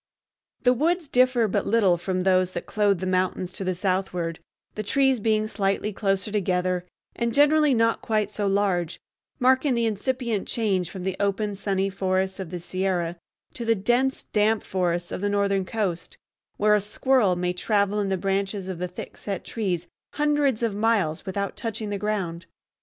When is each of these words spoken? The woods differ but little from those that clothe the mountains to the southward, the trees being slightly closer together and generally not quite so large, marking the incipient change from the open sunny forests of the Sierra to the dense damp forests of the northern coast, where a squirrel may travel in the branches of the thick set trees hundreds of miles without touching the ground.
The 0.63 0.73
woods 0.73 1.07
differ 1.07 1.47
but 1.47 1.67
little 1.67 1.95
from 1.95 2.23
those 2.23 2.53
that 2.53 2.65
clothe 2.65 3.01
the 3.01 3.05
mountains 3.05 3.53
to 3.53 3.63
the 3.63 3.75
southward, 3.75 4.39
the 4.73 4.81
trees 4.81 5.19
being 5.19 5.45
slightly 5.47 5.93
closer 5.93 6.31
together 6.31 6.87
and 7.15 7.35
generally 7.35 7.75
not 7.75 8.01
quite 8.01 8.31
so 8.31 8.47
large, 8.47 8.99
marking 9.37 9.75
the 9.75 9.85
incipient 9.85 10.47
change 10.47 10.89
from 10.89 11.03
the 11.03 11.15
open 11.19 11.53
sunny 11.53 11.87
forests 11.91 12.39
of 12.39 12.49
the 12.49 12.59
Sierra 12.59 13.17
to 13.53 13.63
the 13.63 13.75
dense 13.75 14.23
damp 14.33 14.63
forests 14.63 15.11
of 15.11 15.21
the 15.21 15.29
northern 15.29 15.65
coast, 15.65 16.17
where 16.57 16.73
a 16.73 16.81
squirrel 16.81 17.35
may 17.35 17.53
travel 17.53 17.99
in 17.99 18.09
the 18.09 18.17
branches 18.17 18.67
of 18.67 18.79
the 18.79 18.87
thick 18.87 19.17
set 19.17 19.43
trees 19.43 19.85
hundreds 20.13 20.63
of 20.63 20.73
miles 20.73 21.27
without 21.27 21.55
touching 21.55 21.91
the 21.91 21.99
ground. 21.99 22.47